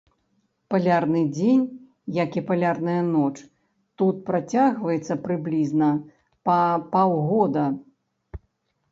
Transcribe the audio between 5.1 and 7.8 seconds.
прыблізна па паўгода.